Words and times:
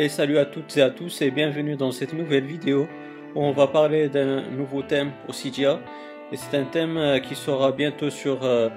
Et 0.00 0.08
salut 0.08 0.38
à 0.38 0.44
toutes 0.44 0.76
et 0.76 0.82
à 0.82 0.90
tous 0.90 1.22
et 1.22 1.32
bienvenue 1.32 1.74
dans 1.74 1.90
cette 1.90 2.12
nouvelle 2.12 2.44
vidéo 2.44 2.86
où 3.34 3.42
on 3.42 3.50
va 3.50 3.66
parler 3.66 4.08
d'un 4.08 4.42
nouveau 4.42 4.82
thème 4.82 5.10
au 5.26 5.32
Cydia. 5.32 5.80
Et 6.30 6.36
c'est 6.36 6.56
un 6.56 6.66
thème 6.66 6.96
euh, 6.96 7.18
qui 7.18 7.34
sera 7.34 7.72
bientôt 7.72 8.08
sur 8.08 8.44
euh, 8.44 8.68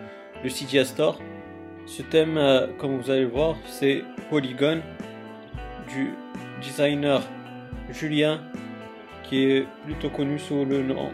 le 0.43 0.49
Cydia 0.49 0.83
Store. 0.83 1.19
Ce 1.85 2.01
thème, 2.01 2.39
euh, 2.39 2.65
comme 2.79 2.97
vous 2.97 3.11
allez 3.11 3.21
le 3.21 3.27
voir, 3.27 3.55
c'est 3.67 4.01
Polygon 4.31 4.81
du 5.93 6.09
designer 6.59 7.21
Julien 7.91 8.41
qui 9.21 9.43
est 9.43 9.67
plutôt 9.85 10.09
connu 10.09 10.39
sous 10.39 10.65
le 10.65 10.81
nom 10.81 11.11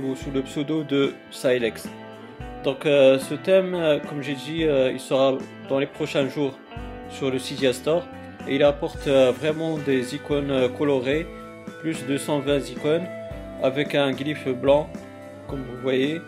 ou 0.00 0.14
sous 0.14 0.30
le 0.30 0.42
pseudo 0.42 0.84
de 0.84 1.12
Silex. 1.32 1.88
Donc 2.62 2.82
ce 2.84 3.34
thème, 3.34 4.00
comme 4.08 4.22
j'ai 4.22 4.34
dit, 4.34 4.64
il 4.92 5.00
sera 5.00 5.36
dans 5.68 5.80
les 5.80 5.86
prochains 5.86 6.28
jours 6.28 6.56
sur 7.10 7.30
le 7.30 7.38
Cydia 7.38 7.72
Store 7.72 8.06
il 8.48 8.62
apporte 8.62 9.06
euh, 9.06 9.32
vraiment 9.32 9.78
des 9.78 10.14
icônes 10.14 10.50
euh, 10.50 10.68
colorées, 10.68 11.26
plus 11.80 12.06
de 12.06 12.16
120 12.16 12.70
icônes 12.70 13.06
avec 13.62 13.94
un 13.94 14.12
glyphe 14.12 14.48
blanc 14.48 14.88
comme 15.48 15.62
vous 15.62 15.80
voyez 15.82 16.20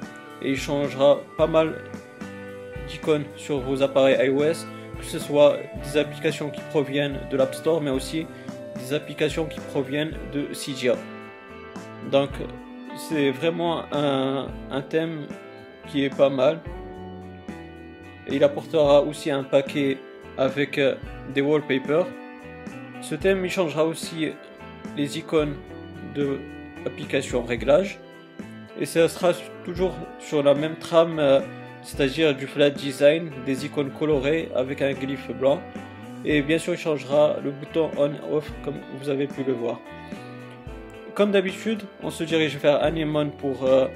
et 0.42 0.50
il 0.50 0.56
changera 0.56 1.18
pas 1.36 1.46
mal 1.46 1.74
d'icônes 2.88 3.24
sur 3.36 3.60
vos 3.60 3.82
appareils 3.82 4.28
iOS 4.28 4.66
que 4.98 5.04
ce 5.04 5.18
soit 5.18 5.56
des 5.84 5.98
applications 5.98 6.50
qui 6.50 6.60
proviennent 6.70 7.20
de 7.30 7.36
l'App 7.36 7.54
Store 7.54 7.80
mais 7.80 7.90
aussi 7.90 8.26
des 8.78 8.94
applications 8.94 9.46
qui 9.46 9.60
proviennent 9.60 10.14
de 10.32 10.52
Cydia. 10.52 10.94
Donc 12.10 12.30
c'est 12.96 13.30
vraiment 13.30 13.84
un, 13.92 14.48
un, 14.70 14.82
thème 14.82 15.26
qui 15.88 16.04
est 16.04 16.14
pas 16.14 16.30
mal. 16.30 16.60
Et 18.26 18.36
il 18.36 18.44
apportera 18.44 19.02
aussi 19.02 19.30
un 19.30 19.44
paquet 19.44 19.98
avec 20.38 20.78
euh, 20.78 20.94
des 21.34 21.40
wallpapers. 21.40 22.06
Ce 23.00 23.14
thème 23.14 23.44
il 23.44 23.50
changera 23.50 23.84
aussi 23.84 24.32
les 24.96 25.18
icônes 25.18 25.54
de 26.14 26.38
l'application 26.84 27.42
réglage 27.42 27.98
et 28.80 28.86
ça 28.86 29.08
sera 29.08 29.32
toujours 29.64 29.94
sur 30.18 30.42
la 30.42 30.54
même 30.54 30.76
trame, 30.76 31.18
euh, 31.18 31.40
c'est-à-dire 31.82 32.34
du 32.34 32.46
flat 32.46 32.70
design, 32.70 33.30
des 33.44 33.66
icônes 33.66 33.90
colorées 33.90 34.48
avec 34.54 34.82
un 34.82 34.92
glyphe 34.92 35.30
blanc 35.32 35.60
et 36.24 36.42
bien 36.42 36.58
sûr 36.58 36.74
il 36.74 36.78
changera 36.78 37.36
le 37.42 37.50
bouton 37.50 37.90
on-off 37.96 38.50
comme 38.64 38.76
vous 38.98 39.08
avez 39.08 39.26
pu 39.26 39.44
le 39.44 39.52
voir. 39.52 39.80
Comme 41.14 41.30
d'habitude, 41.30 41.82
on 42.02 42.10
se 42.10 42.24
dirige 42.24 42.58
vers 42.58 42.82
Anemone 42.82 43.30
pour 43.30 43.64
euh, 43.64 43.86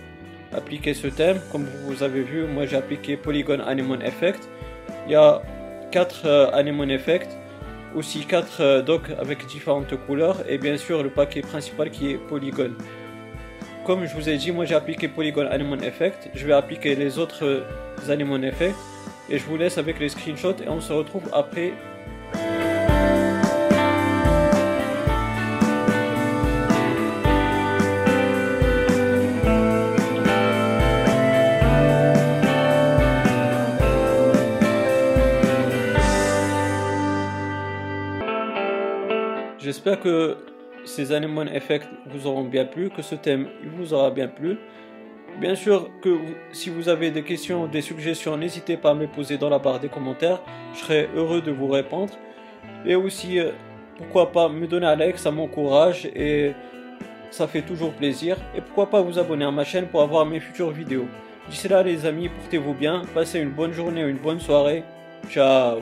appliquer 0.54 0.94
ce 0.94 1.06
thème. 1.06 1.38
Comme 1.52 1.66
vous 1.84 2.02
avez 2.02 2.22
vu, 2.22 2.46
moi 2.46 2.64
j'ai 2.64 2.76
appliqué 2.76 3.18
Polygon 3.18 3.60
Anemone 3.60 4.00
Effect. 4.00 4.48
Il 5.06 5.12
y 5.12 5.16
a 5.16 5.42
4 5.90 6.22
euh, 6.24 6.50
Anemone 6.52 6.96
aussi 7.94 8.24
4 8.24 8.60
euh, 8.60 8.82
docks 8.82 9.10
avec 9.18 9.46
différentes 9.46 9.94
couleurs 10.06 10.36
et 10.48 10.58
bien 10.58 10.76
sûr 10.76 11.02
le 11.02 11.10
paquet 11.10 11.40
principal 11.40 11.90
qui 11.90 12.12
est 12.12 12.18
Polygon. 12.18 12.72
Comme 13.84 14.06
je 14.06 14.14
vous 14.14 14.28
ai 14.28 14.36
dit, 14.36 14.52
moi 14.52 14.64
j'ai 14.64 14.74
appliqué 14.74 15.08
Polygon 15.08 15.48
Anemone 15.50 15.82
Effect, 15.82 16.30
je 16.34 16.46
vais 16.46 16.52
appliquer 16.52 16.94
les 16.94 17.18
autres 17.18 17.44
euh, 17.44 17.64
Anemone 18.08 18.44
Effect 18.44 18.76
et 19.28 19.38
je 19.38 19.44
vous 19.44 19.56
laisse 19.56 19.78
avec 19.78 19.98
les 19.98 20.08
screenshots 20.08 20.62
et 20.64 20.68
on 20.68 20.80
se 20.80 20.92
retrouve 20.92 21.28
après 21.32 21.72
J'espère 39.60 40.00
que 40.00 40.38
ces 40.84 41.12
Anemone 41.12 41.48
Effect 41.48 41.86
vous 42.06 42.26
auront 42.26 42.44
bien 42.44 42.64
plu, 42.64 42.88
que 42.88 43.02
ce 43.02 43.14
thème 43.14 43.48
vous 43.76 43.92
aura 43.92 44.10
bien 44.10 44.26
plu. 44.26 44.56
Bien 45.38 45.54
sûr 45.54 45.90
que 46.00 46.16
si 46.50 46.70
vous 46.70 46.88
avez 46.88 47.10
des 47.10 47.22
questions 47.22 47.66
des 47.66 47.82
suggestions, 47.82 48.36
n'hésitez 48.36 48.76
pas 48.76 48.90
à 48.90 48.94
me 48.94 49.06
poser 49.06 49.36
dans 49.36 49.50
la 49.50 49.58
barre 49.58 49.78
des 49.78 49.88
commentaires. 49.88 50.40
Je 50.74 50.80
serai 50.80 51.08
heureux 51.14 51.42
de 51.42 51.50
vous 51.50 51.68
répondre. 51.68 52.14
Et 52.86 52.94
aussi, 52.94 53.38
euh, 53.38 53.50
pourquoi 53.98 54.32
pas 54.32 54.48
me 54.48 54.66
donner 54.66 54.86
un 54.86 54.96
like, 54.96 55.18
ça 55.18 55.30
m'encourage 55.30 56.06
et 56.06 56.52
ça 57.30 57.46
fait 57.46 57.62
toujours 57.62 57.92
plaisir. 57.92 58.36
Et 58.56 58.62
pourquoi 58.62 58.88
pas 58.88 59.02
vous 59.02 59.18
abonner 59.18 59.44
à 59.44 59.50
ma 59.50 59.64
chaîne 59.64 59.86
pour 59.88 60.00
avoir 60.00 60.24
mes 60.24 60.40
futures 60.40 60.70
vidéos. 60.70 61.06
D'ici 61.50 61.68
là 61.68 61.82
les 61.82 62.06
amis, 62.06 62.28
portez-vous 62.28 62.74
bien, 62.74 63.02
passez 63.14 63.40
une 63.40 63.50
bonne 63.50 63.72
journée 63.72 64.04
ou 64.04 64.08
une 64.08 64.18
bonne 64.18 64.40
soirée. 64.40 64.84
Ciao 65.28 65.80